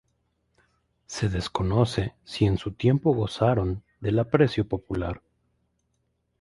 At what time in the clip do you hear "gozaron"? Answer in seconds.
3.13-3.83